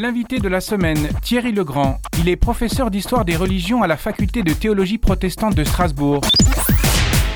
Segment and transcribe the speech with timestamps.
[0.00, 1.98] L'invité de la semaine, Thierry Legrand.
[2.20, 6.20] Il est professeur d'histoire des religions à la faculté de théologie protestante de Strasbourg.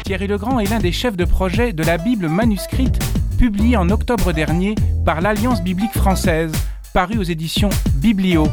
[0.04, 3.00] Thierry Legrand est l'un des chefs de projet de la Bible manuscrite
[3.36, 6.52] publiée en octobre dernier par l'Alliance biblique française,
[6.94, 8.46] parue aux éditions Biblio.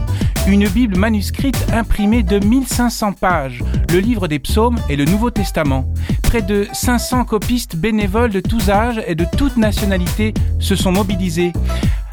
[0.48, 5.86] Une Bible manuscrite imprimée de 1500 pages, le livre des psaumes et le Nouveau Testament.
[6.24, 11.54] Près de 500 copistes bénévoles de tous âges et de toutes nationalités se sont mobilisés.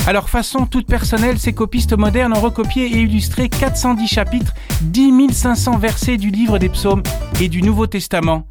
[0.06, 5.78] Alors façon toute personnelle, ces copistes modernes ont recopié et illustré 410 chapitres, 10 500
[5.78, 7.02] versets du livre des psaumes
[7.40, 8.46] et du Nouveau Testament.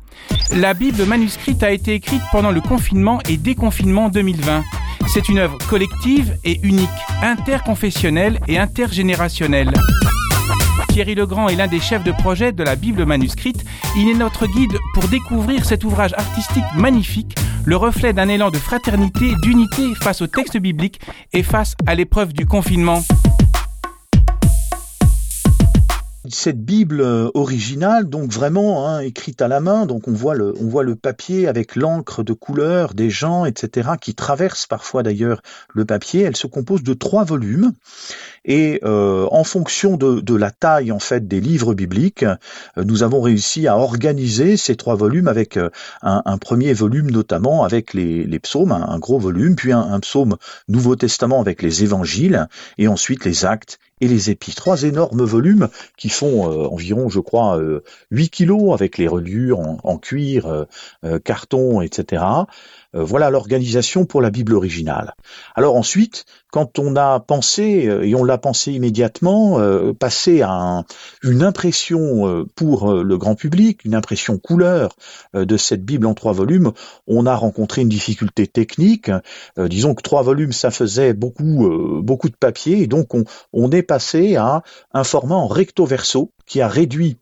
[0.52, 4.64] La Bible manuscrite a été écrite pendant le confinement et déconfinement 2020.
[5.08, 6.90] C'est une œuvre collective et unique,
[7.22, 9.72] interconfessionnelle et intergénérationnelle.
[10.90, 13.64] Thierry Legrand est l'un des chefs de projet de la Bible manuscrite.
[13.96, 17.36] Il est notre guide pour découvrir cet ouvrage artistique magnifique
[17.66, 21.00] le reflet d'un élan de fraternité, d'unité face au texte biblique
[21.34, 23.02] et face à l'épreuve du confinement.
[26.28, 30.56] Cette Bible euh, originale, donc vraiment hein, écrite à la main, donc on voit le,
[30.60, 35.42] on voit le papier avec l'encre de couleur des gens, etc., qui traversent parfois d'ailleurs
[35.74, 36.22] le papier.
[36.22, 37.74] Elle se compose de trois volumes
[38.46, 43.22] et euh, en fonction de, la taille en fait des livres bibliques, euh, nous avons
[43.22, 45.72] réussi à organiser ces trois volumes avec un,
[46.04, 51.42] un premier volume notamment avec les, psaumes, un, gros volume, puis un, psaume Nouveau Testament
[51.42, 54.54] avec les évangiles et ensuite les actes et les épis.
[54.54, 59.60] Trois énormes volumes qui font euh, environ, je crois, euh, 8 kilos avec les reliures
[59.60, 60.66] en, cuir, euh,
[61.04, 62.24] euh, carton, etc.
[62.96, 65.14] voilà l'organisation pour la Bible originale.
[65.54, 69.60] Alors ensuite, quand on a pensé, et on l'a pensé immédiatement,
[70.00, 70.84] passer à
[71.22, 74.96] une impression pour le grand public, une impression couleur
[75.34, 76.72] de cette Bible en trois volumes,
[77.08, 79.12] on a rencontré une difficulté technique.
[79.58, 81.70] disons que trois volumes, ça faisait beaucoup,
[82.02, 86.32] beaucoup de papier, et donc on, on est passé à un format en recto verso
[86.46, 87.18] qui a réduit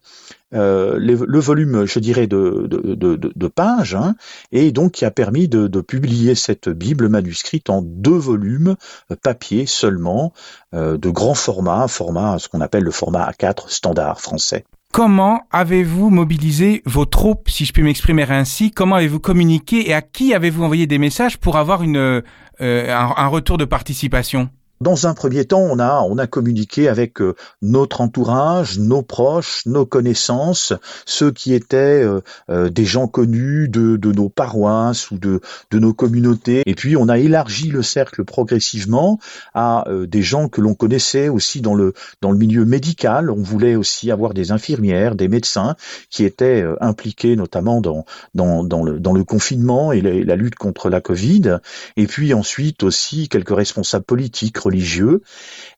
[0.53, 4.15] euh, le volume, je dirais, de, de, pages, hein,
[4.51, 8.75] et donc qui a permis de, publier cette Bible manuscrite en deux volumes,
[9.11, 10.33] euh, papier seulement,
[10.73, 14.63] euh, de grand format, format, ce qu'on appelle le format A4 standard français.
[14.91, 18.71] Comment avez-vous mobilisé vos troupes, si je puis m'exprimer ainsi?
[18.71, 22.21] Comment avez-vous communiqué et à qui avez-vous envoyé des messages pour avoir une,
[22.59, 24.49] un retour de participation?
[24.83, 29.65] Dans un premier temps, on a, on a communiqué avec euh, notre entourage, nos proches,
[29.65, 30.73] nos connaissances,
[31.05, 35.41] ceux qui étaient euh, euh, des gens connus de, de, nos paroisses ou de,
[35.71, 36.61] de nos communautés.
[36.65, 39.19] Et puis, on a élargi le cercle progressivement
[39.53, 43.31] à des gens que l'on connaissait aussi dans le, dans le milieu médical.
[43.31, 45.75] On voulait aussi avoir des infirmières, des médecins
[46.09, 48.05] qui étaient impliqués notamment dans,
[48.35, 51.59] dans, dans, le, dans le confinement et la, lutte contre la Covid.
[51.95, 55.21] Et puis ensuite aussi quelques responsables politiques, religieux.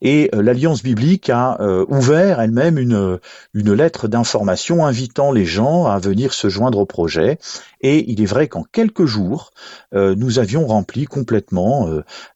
[0.01, 3.19] Et euh, l'Alliance biblique a euh, ouvert elle-même une,
[3.53, 7.37] une lettre d'information invitant les gens à venir se joindre au projet.
[7.81, 9.51] Et il est vrai qu'en quelques jours,
[9.93, 11.89] euh, nous avions rempli complètement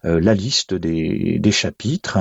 [0.03, 2.17] la liste des, des chapitres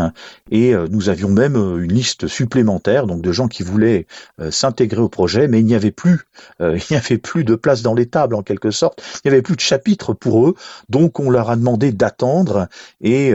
[0.50, 4.06] et nous avions même une liste supplémentaire donc de gens qui voulaient
[4.50, 6.20] s'intégrer au projet, mais il n'y avait plus,
[6.60, 9.42] il n'y avait plus de place dans les tables en quelque sorte, il n'y avait
[9.42, 10.54] plus de chapitres pour eux,
[10.88, 12.68] donc on leur a demandé d'attendre
[13.00, 13.32] et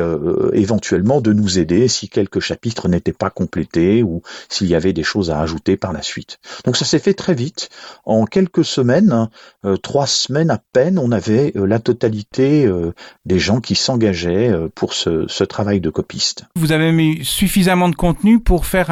[0.53, 5.03] éventuellement de nous aider si quelques chapitres n'étaient pas complétés ou s'il y avait des
[5.03, 6.39] choses à ajouter par la suite.
[6.65, 7.69] Donc ça s'est fait très vite.
[8.05, 9.29] En quelques semaines,
[9.65, 12.93] euh, trois semaines à peine, on avait euh, la totalité euh,
[13.25, 16.45] des gens qui s'engageaient pour ce, travail de copiste.
[16.55, 18.89] Vous avez mis suffisamment de contenu pour faire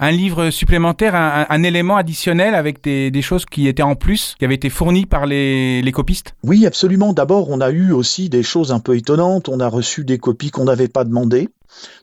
[0.00, 4.54] un, livre supplémentaire, un, élément additionnel avec des, choses qui étaient en plus, qui avaient
[4.54, 6.34] été fournies par les, les copistes?
[6.42, 7.14] Oui, absolument.
[7.14, 9.48] D'abord, on a eu aussi des choses un peu étonnantes.
[9.48, 11.48] On a reçu des copies qu'on n'avait pas demandées Monday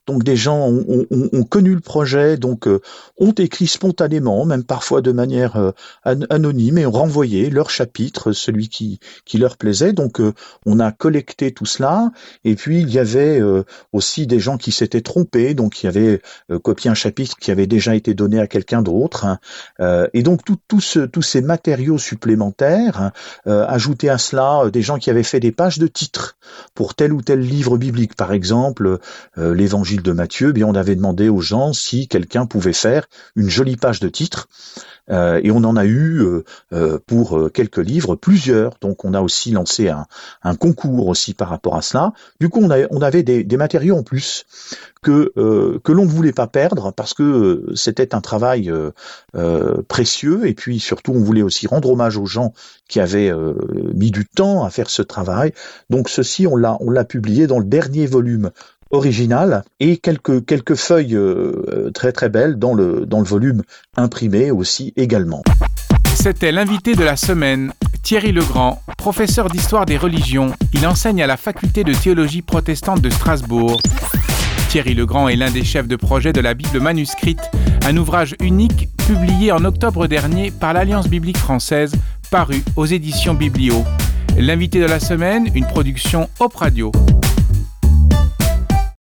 [0.08, 2.82] donc des gens ont, connu le projet, donc euh,
[3.18, 5.72] ont écrit spontanément, même parfois de manière euh,
[6.04, 9.00] anonyme, et ont renvoyé leur chapitre, celui qui,
[9.36, 9.94] leur plaisait.
[9.94, 10.34] Donc euh,
[10.66, 12.12] on a collecté tout cela,
[12.44, 13.42] et puis il y avait
[13.94, 16.22] aussi des gens qui s'étaient trompés, donc il y avait
[16.64, 19.26] copié un chapitre qui avait déjà été donné à quelqu'un d'autre.
[19.26, 19.40] Hein.
[20.14, 23.12] et donc tout, tous ces matériaux supplémentaires, hein,
[23.68, 26.38] ajoutés à cela des gens qui avaient fait des pages de titres
[26.76, 29.00] pour tel ou tel livre biblique, par exemple
[29.54, 33.50] l'évangile de Matthieu, eh bien on avait demandé aux gens si quelqu'un pouvait faire une
[33.50, 34.48] jolie page de titre.
[35.10, 36.44] Euh, et on en a eu euh,
[36.74, 38.74] euh, pour quelques livres plusieurs.
[38.82, 40.06] Donc on a aussi lancé un,
[40.56, 42.14] concours aussi par rapport à cela.
[42.40, 44.46] Du coup, on, on avait des, matériaux en plus
[45.04, 45.32] que
[45.84, 48.72] que l'on ne voulait pas perdre parce que c'était un travail
[49.88, 52.54] précieux et puis surtout on voulait aussi rendre hommage aux gens
[52.88, 53.32] qui avaient
[53.94, 55.54] mis du temps à faire ce travail.
[55.90, 58.52] Donc ceci on l'a publié dans le dernier volume
[58.92, 63.62] original et quelques, quelques feuilles euh, très très belles dans le, dans le volume
[63.98, 65.44] imprimé aussi également.
[66.16, 67.74] C'était l'invité de la semaine,
[68.04, 70.52] Thierry Legrand, professeur d'histoire des religions.
[70.74, 73.80] Il enseigne à la faculté de théologie protestante de Strasbourg.
[74.70, 77.42] Thierry Legrand est l'un des chefs de projet de la Bible manuscrite,
[77.86, 81.94] un ouvrage unique publié en octobre dernier par l'Alliance biblique française,
[82.30, 83.84] paru aux éditions Biblio.
[84.38, 86.92] L'invité de la semaine, une production Op Radio.